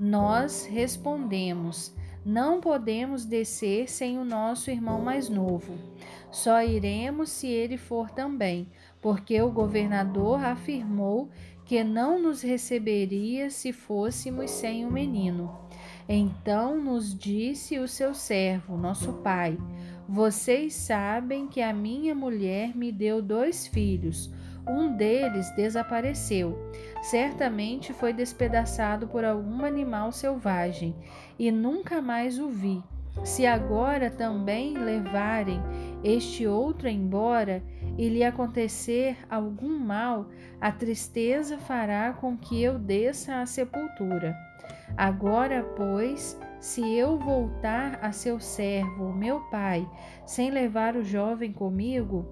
Nós 0.00 0.64
respondemos: 0.64 1.94
Não 2.24 2.58
podemos 2.58 3.26
descer 3.26 3.86
sem 3.90 4.18
o 4.18 4.24
nosso 4.24 4.70
irmão 4.70 5.02
mais 5.02 5.28
novo. 5.28 5.74
Só 6.30 6.62
iremos 6.62 7.28
se 7.28 7.48
ele 7.48 7.76
for 7.76 8.08
também, 8.10 8.66
porque 9.02 9.42
o 9.42 9.50
governador 9.50 10.42
afirmou 10.42 11.28
que 11.66 11.84
não 11.84 12.18
nos 12.18 12.40
receberia 12.40 13.50
se 13.50 13.74
fôssemos 13.74 14.50
sem 14.50 14.86
o 14.86 14.90
menino. 14.90 15.54
Então 16.08 16.82
nos 16.82 17.16
disse 17.16 17.78
o 17.78 17.86
seu 17.86 18.14
servo, 18.14 18.78
nosso 18.78 19.12
pai: 19.12 19.58
vocês 20.08 20.74
sabem 20.74 21.46
que 21.46 21.60
a 21.60 21.72
minha 21.72 22.16
mulher 22.16 22.76
me 22.76 22.90
deu 22.90 23.22
dois 23.22 23.68
filhos. 23.68 24.28
Um 24.68 24.96
deles 24.96 25.48
desapareceu. 25.54 26.58
Certamente 27.02 27.92
foi 27.92 28.12
despedaçado 28.12 29.08
por 29.08 29.24
algum 29.24 29.64
animal 29.64 30.12
selvagem 30.12 30.94
e 31.38 31.50
nunca 31.50 32.00
mais 32.02 32.38
o 32.38 32.48
vi. 32.48 32.82
Se 33.24 33.46
agora 33.46 34.10
também 34.10 34.74
levarem 34.74 35.60
este 36.04 36.46
outro 36.46 36.88
embora 36.88 37.62
e 37.98 38.08
lhe 38.08 38.22
acontecer 38.22 39.16
algum 39.28 39.78
mal, 39.78 40.26
a 40.60 40.70
tristeza 40.70 41.58
fará 41.58 42.12
com 42.12 42.36
que 42.36 42.62
eu 42.62 42.78
desça 42.78 43.40
à 43.40 43.46
sepultura. 43.46 44.36
Agora, 44.96 45.62
pois, 45.76 46.38
se 46.60 46.94
eu 46.94 47.18
voltar 47.18 47.98
a 48.02 48.12
seu 48.12 48.38
servo, 48.38 49.12
meu 49.12 49.40
pai, 49.50 49.88
sem 50.24 50.50
levar 50.50 50.96
o 50.96 51.04
jovem 51.04 51.52
comigo, 51.52 52.26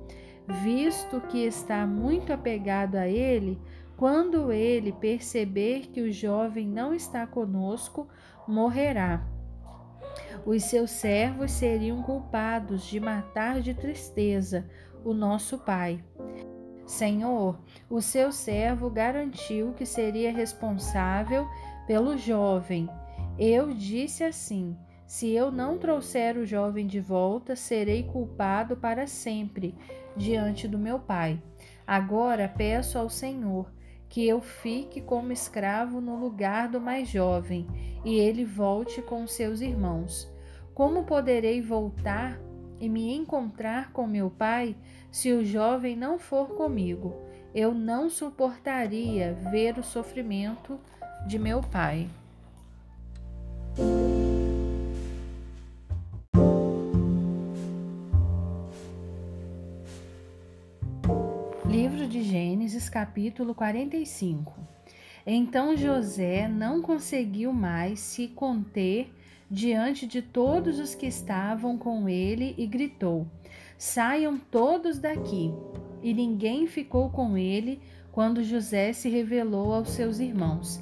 visto 0.63 1.21
que 1.23 1.45
está 1.45 1.87
muito 1.87 2.33
apegado 2.33 2.97
a 2.97 3.07
ele, 3.07 3.59
quando 3.99 4.51
ele 4.51 4.93
perceber 4.93 5.89
que 5.89 6.01
o 6.01 6.11
jovem 6.11 6.67
não 6.67 6.95
está 6.95 7.27
conosco, 7.27 8.09
morrerá. 8.47 9.23
Os 10.47 10.65
seus 10.65 10.91
servos 10.91 11.51
seriam 11.51 12.03
culpados 12.03 12.87
de 12.87 12.99
matar 12.99 13.61
de 13.61 13.75
tristeza 13.75 14.67
o 15.05 15.13
nosso 15.13 15.59
pai. 15.59 16.03
Senhor, 16.87 17.59
o 17.91 18.01
seu 18.01 18.33
servo 18.33 18.89
garantiu 18.89 19.75
que 19.75 19.85
seria 19.85 20.33
responsável 20.33 21.47
pelo 21.87 22.17
jovem 22.17 22.89
eu 23.39 23.73
disse 23.73 24.25
assim: 24.25 24.77
Se 25.07 25.31
eu 25.31 25.53
não 25.53 25.79
trouxer 25.79 26.37
o 26.37 26.45
jovem 26.45 26.87
de 26.87 27.01
volta, 27.01 27.55
serei 27.55 28.03
culpado 28.03 28.77
para 28.77 29.07
sempre 29.07 29.77
diante 30.17 30.67
do 30.67 30.77
meu 30.77 30.99
pai. 30.99 31.41
Agora 31.87 32.49
peço 32.49 32.99
ao 32.99 33.09
Senhor 33.09 33.71
que 34.09 34.27
eu 34.27 34.41
fique 34.41 35.01
como 35.01 35.33
escravo 35.33 36.01
no 36.01 36.17
lugar 36.17 36.69
do 36.69 36.81
mais 36.81 37.09
jovem 37.09 37.67
e 38.05 38.19
ele 38.19 38.45
volte 38.45 39.03
com 39.03 39.27
seus 39.27 39.61
irmãos. 39.61 40.31
Como 40.75 41.05
poderei 41.05 41.61
voltar 41.61 42.39
e 42.81 42.89
me 42.89 43.15
encontrar 43.15 43.93
com 43.93 44.07
meu 44.07 44.31
pai 44.31 44.77
se 45.11 45.33
o 45.33 45.45
jovem 45.45 45.97
não 45.97 46.19
for 46.19 46.49
comigo. 46.51 47.15
Eu 47.55 47.75
não 47.75 48.09
suportaria 48.09 49.35
ver 49.51 49.79
o 49.79 49.83
sofrimento 49.83 50.79
de 51.27 51.39
meu 51.39 51.61
pai. 51.61 52.09
Capítulo 62.89 63.55
45. 63.55 64.55
Então 65.27 65.77
José 65.77 66.49
não 66.49 66.81
conseguiu 66.81 67.53
mais 67.53 68.01
se 68.01 68.29
conter 68.29 69.13
diante 69.51 70.07
de 70.07 70.23
todos 70.23 70.79
os 70.79 70.95
que 70.95 71.07
estavam 71.07 71.77
com 71.77 72.09
ele 72.09 72.55
e 72.57 72.67
gritou: 72.67 73.27
Saiam 73.77 74.39
todos 74.39 74.99
daqui. 74.99 75.53
E 76.03 76.15
ninguém 76.15 76.67
ficou 76.67 77.11
com 77.11 77.37
ele 77.37 77.81
quando 78.13 78.45
José 78.45 78.93
se 78.93 79.09
revelou 79.09 79.73
aos 79.73 79.91
seus 79.91 80.19
irmãos. 80.19 80.81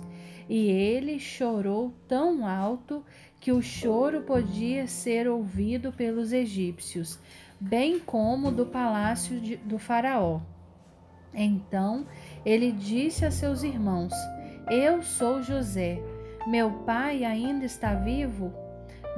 E 0.48 0.70
ele 0.70 1.18
chorou 1.18 1.92
tão 2.06 2.46
alto 2.46 3.04
que 3.40 3.50
o 3.50 3.62
choro 3.62 4.22
podia 4.22 4.86
ser 4.86 5.28
ouvido 5.28 5.92
pelos 5.92 6.32
egípcios, 6.32 7.18
bem 7.58 7.98
como 7.98 8.50
do 8.50 8.66
palácio 8.66 9.40
de, 9.40 9.56
do 9.56 9.78
Faraó. 9.78 10.40
Então 11.36 12.06
ele 12.44 12.72
disse 12.72 13.24
a 13.26 13.30
seus 13.30 13.62
irmãos: 13.62 14.12
Eu 14.70 15.02
sou 15.02 15.42
José. 15.42 16.02
Meu 16.46 16.70
pai 16.84 17.24
ainda 17.24 17.64
está 17.64 17.94
vivo? 17.94 18.52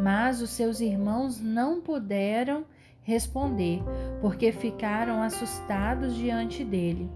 Mas 0.00 0.42
os 0.42 0.50
seus 0.50 0.80
irmãos 0.80 1.40
não 1.40 1.80
puderam 1.80 2.64
responder, 3.02 3.80
porque 4.20 4.52
ficaram 4.52 5.22
assustados 5.22 6.14
diante 6.14 6.64
dele. 6.64 7.10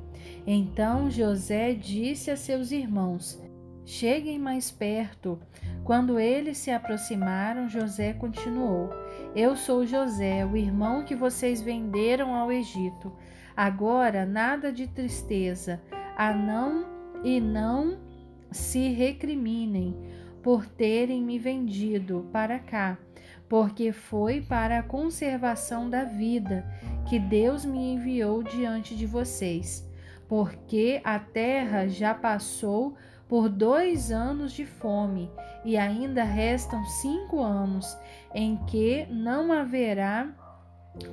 Então 0.46 1.10
José 1.10 1.74
disse 1.74 2.30
a 2.30 2.36
seus 2.36 2.70
irmãos: 2.72 3.42
Cheguem 3.84 4.38
mais 4.38 4.70
perto. 4.70 5.38
Quando 5.84 6.20
eles 6.20 6.58
se 6.58 6.70
aproximaram, 6.70 7.68
José 7.68 8.12
continuou: 8.12 8.90
Eu 9.34 9.56
sou 9.56 9.84
José, 9.84 10.46
o 10.46 10.56
irmão 10.56 11.04
que 11.04 11.14
vocês 11.14 11.60
venderam 11.60 12.34
ao 12.34 12.52
Egito. 12.52 13.12
Agora 13.56 14.24
nada 14.24 14.72
de 14.72 14.86
tristeza, 14.86 15.80
a 16.16 16.32
não 16.32 16.86
e 17.22 17.40
não 17.40 17.98
se 18.50 18.88
recriminem 18.88 19.94
por 20.42 20.66
terem 20.66 21.22
me 21.22 21.38
vendido 21.38 22.28
para 22.32 22.58
cá, 22.58 22.98
porque 23.48 23.92
foi 23.92 24.40
para 24.40 24.78
a 24.78 24.82
conservação 24.82 25.88
da 25.88 26.04
vida 26.04 26.66
que 27.08 27.18
Deus 27.18 27.64
me 27.64 27.94
enviou 27.94 28.42
diante 28.42 28.96
de 28.96 29.06
vocês, 29.06 29.88
porque 30.28 31.00
a 31.04 31.18
terra 31.18 31.86
já 31.86 32.14
passou 32.14 32.96
por 33.28 33.48
dois 33.48 34.10
anos 34.10 34.52
de 34.52 34.66
fome 34.66 35.30
e 35.64 35.76
ainda 35.76 36.24
restam 36.24 36.84
cinco 36.84 37.40
anos 37.40 37.96
em 38.34 38.56
que 38.66 39.06
não 39.10 39.52
haverá 39.52 40.28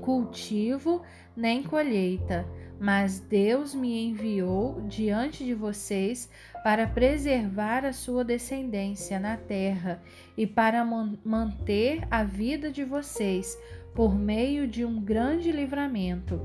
cultivo 0.02 1.02
nem 1.40 1.64
colheita, 1.64 2.46
mas 2.78 3.22
Deus 3.22 3.74
me 3.74 4.08
enviou 4.08 4.82
diante 4.82 5.46
de 5.46 5.54
vocês 5.54 6.30
para 6.66 6.86
preservar 6.86 7.86
a 7.86 7.94
sua 7.94 8.26
descendência 8.26 9.18
na 9.18 9.38
terra 9.38 10.04
e 10.36 10.46
para 10.46 10.84
manter 10.84 12.06
a 12.12 12.26
vida 12.26 12.70
de 12.70 12.84
vocês 12.84 13.58
por 13.96 14.14
meio 14.14 14.68
de 14.68 14.84
um 14.84 15.02
grande 15.02 15.50
livramento. 15.50 16.42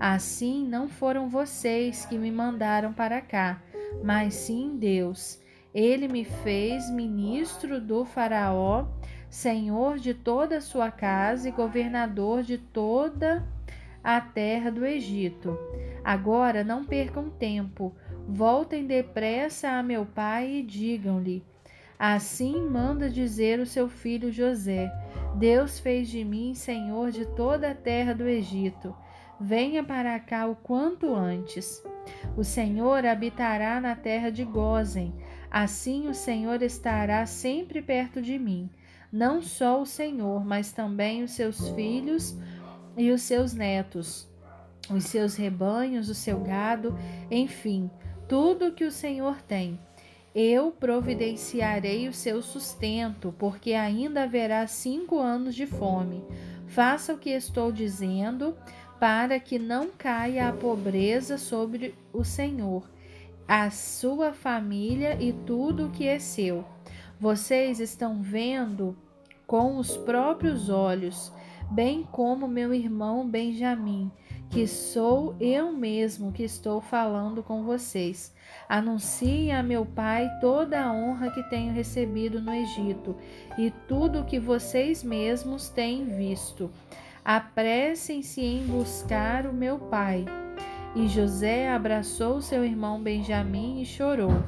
Assim 0.00 0.66
não 0.66 0.88
foram 0.88 1.28
vocês 1.28 2.04
que 2.04 2.18
me 2.18 2.32
mandaram 2.32 2.92
para 2.92 3.20
cá, 3.20 3.62
mas 4.02 4.34
sim 4.34 4.76
Deus. 4.76 5.40
Ele 5.72 6.08
me 6.08 6.24
fez 6.24 6.90
ministro 6.90 7.80
do 7.80 8.04
Faraó, 8.04 8.86
senhor 9.30 9.98
de 9.98 10.12
toda 10.12 10.56
a 10.56 10.60
sua 10.60 10.90
casa 10.90 11.48
e 11.48 11.52
governador 11.52 12.42
de 12.42 12.58
toda 12.58 13.53
a 14.04 14.20
terra 14.20 14.70
do 14.70 14.84
Egito. 14.84 15.58
Agora 16.04 16.62
não 16.62 16.84
percam 16.84 17.30
tempo, 17.30 17.94
voltem 18.28 18.86
depressa 18.86 19.70
a 19.70 19.82
meu 19.82 20.04
pai 20.04 20.56
e 20.56 20.62
digam-lhe: 20.62 21.42
Assim 21.98 22.68
manda 22.68 23.08
dizer 23.08 23.58
o 23.58 23.66
seu 23.66 23.88
filho 23.88 24.30
José: 24.30 24.92
Deus 25.36 25.78
fez 25.78 26.08
de 26.08 26.22
mim 26.22 26.54
senhor 26.54 27.10
de 27.10 27.24
toda 27.24 27.70
a 27.70 27.74
terra 27.74 28.12
do 28.12 28.28
Egito. 28.28 28.94
Venha 29.40 29.82
para 29.82 30.18
cá 30.20 30.46
o 30.46 30.54
quanto 30.54 31.12
antes. 31.12 31.82
O 32.36 32.44
Senhor 32.44 33.04
habitará 33.04 33.80
na 33.80 33.96
terra 33.96 34.30
de 34.30 34.44
Gozen. 34.44 35.12
Assim 35.50 36.08
o 36.08 36.14
Senhor 36.14 36.62
estará 36.62 37.26
sempre 37.26 37.82
perto 37.82 38.22
de 38.22 38.38
mim. 38.38 38.70
Não 39.12 39.40
só 39.40 39.80
o 39.80 39.86
Senhor, 39.86 40.44
mas 40.44 40.72
também 40.72 41.22
os 41.22 41.32
seus 41.32 41.68
filhos, 41.70 42.36
e 42.96 43.10
os 43.10 43.22
seus 43.22 43.54
netos, 43.54 44.28
os 44.90 45.04
seus 45.04 45.36
rebanhos, 45.36 46.08
o 46.08 46.14
seu 46.14 46.40
gado, 46.40 46.96
enfim, 47.30 47.90
tudo 48.28 48.72
que 48.72 48.84
o 48.84 48.92
Senhor 48.92 49.40
tem. 49.42 49.78
Eu 50.34 50.72
providenciarei 50.72 52.08
o 52.08 52.12
seu 52.12 52.42
sustento, 52.42 53.32
porque 53.38 53.72
ainda 53.72 54.24
haverá 54.24 54.66
cinco 54.66 55.20
anos 55.20 55.54
de 55.54 55.66
fome. 55.66 56.24
Faça 56.66 57.14
o 57.14 57.18
que 57.18 57.30
estou 57.30 57.70
dizendo, 57.70 58.56
para 58.98 59.38
que 59.38 59.58
não 59.58 59.90
caia 59.90 60.48
a 60.48 60.52
pobreza 60.52 61.38
sobre 61.38 61.94
o 62.12 62.24
Senhor, 62.24 62.88
a 63.46 63.70
sua 63.70 64.32
família 64.32 65.16
e 65.20 65.32
tudo 65.32 65.86
o 65.86 65.90
que 65.90 66.06
é 66.06 66.18
seu. 66.18 66.64
Vocês 67.20 67.78
estão 67.78 68.20
vendo 68.20 68.96
com 69.46 69.78
os 69.78 69.96
próprios 69.96 70.68
olhos 70.68 71.32
bem 71.74 72.06
como 72.12 72.46
meu 72.46 72.72
irmão 72.72 73.28
Benjamim, 73.28 74.08
que 74.48 74.64
sou 74.64 75.34
eu 75.40 75.72
mesmo 75.72 76.30
que 76.30 76.44
estou 76.44 76.80
falando 76.80 77.42
com 77.42 77.64
vocês. 77.64 78.32
Anuncie 78.68 79.50
a 79.50 79.60
meu 79.60 79.84
pai 79.84 80.30
toda 80.40 80.80
a 80.80 80.92
honra 80.92 81.32
que 81.32 81.42
tenho 81.50 81.72
recebido 81.72 82.40
no 82.40 82.54
Egito 82.54 83.16
e 83.58 83.72
tudo 83.88 84.20
o 84.20 84.24
que 84.24 84.38
vocês 84.38 85.02
mesmos 85.02 85.68
têm 85.68 86.04
visto. 86.04 86.70
Apressem-se 87.24 88.40
em 88.40 88.64
buscar 88.66 89.44
o 89.44 89.52
meu 89.52 89.76
pai. 89.78 90.24
E 90.94 91.08
José 91.08 91.68
abraçou 91.72 92.40
seu 92.40 92.64
irmão 92.64 93.02
Benjamim 93.02 93.80
e 93.82 93.84
chorou. 93.84 94.44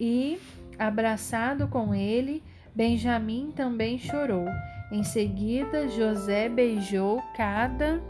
E, 0.00 0.40
abraçado 0.76 1.68
com 1.68 1.94
ele, 1.94 2.42
Benjamim 2.74 3.52
também 3.54 3.96
chorou. 3.96 4.46
Em 4.90 5.02
seguida, 5.02 5.88
José 5.88 6.48
beijou 6.48 7.22
cada 7.36 8.00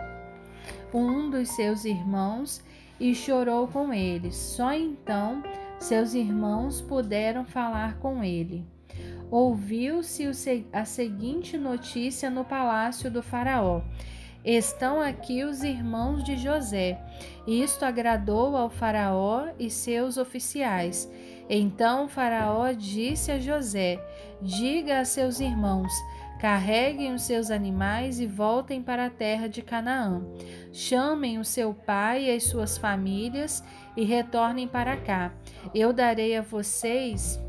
um 0.94 1.28
dos 1.28 1.48
seus 1.50 1.84
irmãos 1.84 2.62
e 3.00 3.14
chorou 3.14 3.66
com 3.66 3.92
eles. 3.92 4.36
Só 4.36 4.72
então 4.72 5.42
seus 5.78 6.14
irmãos 6.14 6.80
puderam 6.80 7.44
falar 7.44 7.98
com 7.98 8.22
ele. 8.22 8.64
Ouviu-se 9.30 10.24
a 10.72 10.84
seguinte 10.84 11.58
notícia 11.58 12.30
no 12.30 12.44
palácio 12.44 13.10
do 13.10 13.22
Faraó: 13.22 13.82
Estão 14.44 15.00
aqui 15.00 15.44
os 15.44 15.62
irmãos 15.62 16.24
de 16.24 16.36
José. 16.36 16.98
Isto 17.46 17.84
agradou 17.84 18.56
ao 18.56 18.70
Faraó 18.70 19.48
e 19.58 19.68
seus 19.68 20.16
oficiais. 20.16 21.10
Então 21.50 22.06
o 22.06 22.08
Faraó 22.08 22.72
disse 22.72 23.30
a 23.30 23.38
José: 23.38 24.02
Diga 24.40 25.00
a 25.00 25.04
seus 25.04 25.40
irmãos: 25.40 25.92
Carreguem 26.38 27.12
os 27.12 27.22
seus 27.22 27.50
animais 27.50 28.20
e 28.20 28.26
voltem 28.26 28.80
para 28.80 29.06
a 29.06 29.10
terra 29.10 29.48
de 29.48 29.60
Canaã. 29.60 30.22
Chamem 30.72 31.38
o 31.38 31.44
seu 31.44 31.74
pai 31.74 32.26
e 32.26 32.30
as 32.30 32.44
suas 32.44 32.78
famílias 32.78 33.62
e 33.96 34.04
retornem 34.04 34.68
para 34.68 34.96
cá. 34.96 35.34
Eu 35.74 35.92
darei 35.92 36.36
a 36.36 36.42
vocês 36.42 37.40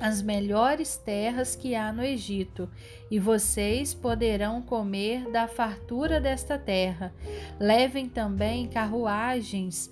as 0.00 0.22
melhores 0.22 0.96
terras 0.96 1.54
que 1.54 1.74
há 1.74 1.92
no 1.92 2.02
Egito, 2.02 2.70
e 3.10 3.18
vocês 3.18 3.92
poderão 3.92 4.62
comer 4.62 5.30
da 5.30 5.46
fartura 5.46 6.18
desta 6.18 6.58
terra. 6.58 7.12
Levem 7.58 8.08
também 8.08 8.66
carruagens 8.66 9.90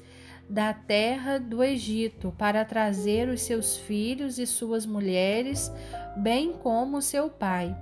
da 0.49 0.73
terra 0.73 1.39
do 1.39 1.63
Egito 1.63 2.35
para 2.39 2.65
trazer 2.65 3.29
os 3.29 3.43
seus 3.43 3.77
filhos 3.77 4.39
e 4.39 4.47
suas 4.47 4.87
mulheres, 4.87 5.71
bem 6.17 6.55
como 6.55 7.03
seu 7.03 7.29
pai. 7.29 7.77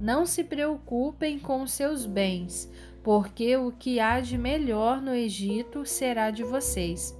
Não 0.00 0.24
se 0.24 0.42
preocupem 0.42 1.38
com 1.38 1.66
seus 1.66 2.06
bens, 2.06 2.70
porque 3.02 3.56
o 3.56 3.70
que 3.70 4.00
há 4.00 4.20
de 4.20 4.38
melhor 4.38 5.02
no 5.02 5.14
Egito 5.14 5.84
será 5.84 6.30
de 6.30 6.42
vocês. 6.42 7.14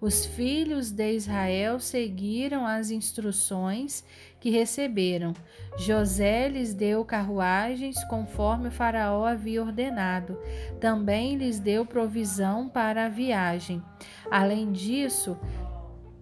Os 0.00 0.26
filhos 0.26 0.90
de 0.90 1.12
Israel 1.14 1.80
seguiram 1.80 2.66
as 2.66 2.90
instruções 2.90 4.04
que 4.38 4.50
receberam. 4.50 5.32
José 5.78 6.48
lhes 6.48 6.74
deu 6.74 7.04
carruagens 7.04 8.02
conforme 8.04 8.68
o 8.68 8.70
Faraó 8.70 9.24
havia 9.24 9.62
ordenado. 9.62 10.38
Também 10.78 11.36
lhes 11.36 11.58
deu 11.58 11.86
provisão 11.86 12.68
para 12.68 13.06
a 13.06 13.08
viagem. 13.08 13.82
Além 14.30 14.72
disso, 14.72 15.38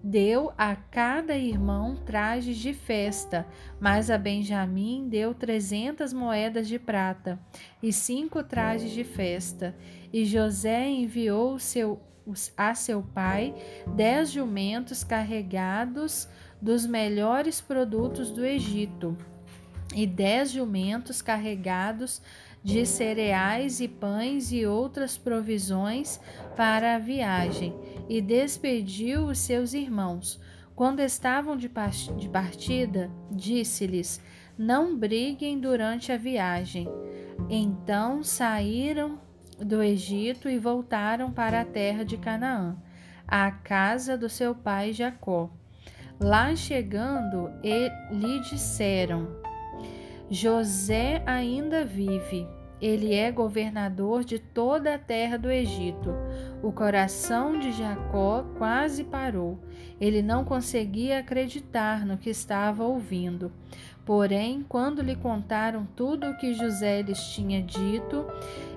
deu 0.03 0.53
a 0.59 0.75
cada 0.75 1.37
irmão 1.37 1.95
trajes 1.95 2.57
de 2.57 2.75
festa, 2.75 3.47
mas 3.81 4.11
a 4.11 4.19
Benjamim 4.19 5.09
deu 5.09 5.33
trezentas 5.33 6.13
moedas 6.13 6.67
de 6.67 6.79
prata 6.79 7.39
e 7.83 7.93
cinco 7.93 8.43
trajes 8.43 8.91
de 8.91 9.05
festa. 9.05 9.77
E 10.13 10.25
José 10.25 10.89
enviou 10.89 11.59
seu, 11.59 12.01
a 12.57 12.75
seu 12.75 13.03
pai 13.03 13.55
dez 13.95 14.31
jumentos 14.31 15.05
carregados 15.05 16.29
dos 16.61 16.85
melhores 16.87 17.61
produtos 17.61 18.31
do 18.31 18.45
Egito 18.45 19.17
e 19.95 20.07
dez 20.07 20.51
jumentos 20.51 21.21
carregados 21.21 22.23
de 22.63 22.87
cereais 22.87 23.81
e 23.81 23.89
pães 23.89 24.53
e 24.53 24.65
outras 24.65 25.19
provisões 25.19 26.21
para 26.57 26.95
a 26.95 26.99
viagem, 26.99 27.75
e 28.09 28.21
despediu 28.21 29.27
os 29.27 29.39
seus 29.39 29.75
irmãos. 29.75 30.41
Quando 30.75 31.01
estavam 31.01 31.57
de 31.57 31.69
partida, 31.69 33.11
disse-lhes: 33.31 34.21
Não 34.57 34.97
briguem 34.97 35.59
durante 35.59 36.13
a 36.13 36.17
viagem. 36.17 36.89
Então 37.49 38.23
saíram 38.23 39.19
do 39.59 39.83
Egito 39.83 40.49
e 40.49 40.59
voltaram 40.59 41.31
para 41.31 41.61
a 41.61 41.65
terra 41.65 42.05
de 42.05 42.17
Canaã, 42.17 42.77
à 43.27 43.51
casa 43.51 44.17
do 44.17 44.29
seu 44.29 44.55
pai 44.55 44.93
Jacó. 44.93 45.51
Lá 46.19 46.55
chegando, 46.55 47.51
lhe 48.11 48.39
disseram: 48.41 49.42
José 50.33 51.23
ainda 51.27 51.85
vive. 51.85 52.49
Ele 52.81 53.15
é 53.15 53.31
governador 53.31 54.25
de 54.25 54.39
toda 54.39 54.95
a 54.95 54.99
terra 54.99 55.37
do 55.37 55.51
Egito. 55.51 56.11
O 56.63 56.73
coração 56.73 57.59
de 57.59 57.71
Jacó 57.71 58.43
quase 58.57 59.05
parou. 59.05 59.59
Ele 60.01 60.23
não 60.23 60.43
conseguia 60.43 61.19
acreditar 61.19 62.07
no 62.07 62.17
que 62.17 62.31
estava 62.31 62.83
ouvindo. 62.83 63.53
Porém, 64.07 64.65
quando 64.67 65.03
lhe 65.03 65.15
contaram 65.15 65.87
tudo 65.95 66.31
o 66.31 66.39
que 66.39 66.55
José 66.55 67.03
lhes 67.03 67.21
tinha 67.35 67.63
dito, 67.63 68.25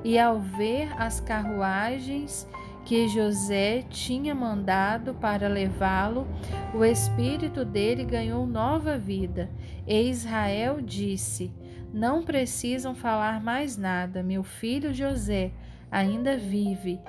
e 0.03 0.19
ao 0.19 0.41
ver 0.41 0.89
as 1.01 1.21
carruagens 1.21 2.45
que 2.85 3.07
José 3.07 3.83
tinha 3.89 4.35
mandado 4.35 5.15
para 5.15 5.47
levá-lo, 5.47 6.27
o 6.73 6.85
espírito 6.85 7.65
dele 7.65 8.05
ganhou 8.05 8.45
nova 8.45 8.95
vida. 8.95 9.49
E 9.87 10.09
Israel 10.09 10.79
disse: 10.79 11.51
Não 11.91 12.23
precisam 12.23 12.93
falar 12.93 13.43
mais 13.43 13.75
nada, 13.75 14.21
meu 14.21 14.43
filho 14.43 14.93
José 14.93 15.51
ainda 15.91 16.37
vive. 16.37 17.01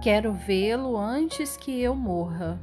Quero 0.00 0.32
vê-lo 0.32 0.96
antes 0.96 1.56
que 1.56 1.80
eu 1.80 1.94
morra. 1.94 2.60